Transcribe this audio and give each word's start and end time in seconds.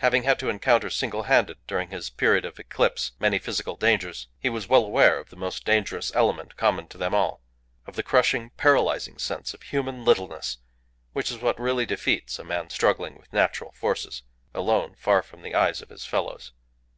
Having 0.00 0.24
had 0.24 0.38
to 0.40 0.50
encounter 0.50 0.90
singlehanded 0.90 1.56
during 1.66 1.88
his 1.88 2.10
period 2.10 2.44
of 2.44 2.58
eclipse 2.58 3.12
many 3.18 3.38
physical 3.38 3.76
dangers, 3.76 4.28
he 4.38 4.50
was 4.50 4.68
well 4.68 4.84
aware 4.84 5.18
of 5.18 5.30
the 5.30 5.36
most 5.36 5.64
dangerous 5.64 6.14
element 6.14 6.54
common 6.58 6.86
to 6.88 6.98
them 6.98 7.14
all: 7.14 7.40
of 7.86 7.96
the 7.96 8.02
crushing, 8.02 8.50
paralyzing 8.58 9.16
sense 9.16 9.54
of 9.54 9.62
human 9.62 10.04
littleness, 10.04 10.58
which 11.14 11.30
is 11.30 11.38
what 11.38 11.58
really 11.58 11.86
defeats 11.86 12.38
a 12.38 12.44
man 12.44 12.68
struggling 12.68 13.16
with 13.18 13.32
natural 13.32 13.72
forces, 13.72 14.22
alone, 14.52 14.96
far 14.98 15.22
from 15.22 15.40
the 15.40 15.54
eyes 15.54 15.80
of 15.80 15.88
his 15.88 16.04
fellows. 16.04 16.52